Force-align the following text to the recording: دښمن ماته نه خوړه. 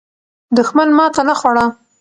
دښمن 0.57 0.89
ماته 0.97 1.21
نه 1.29 1.33
خوړه. 1.39 1.65